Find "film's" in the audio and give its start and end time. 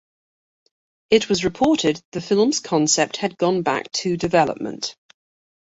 2.21-2.59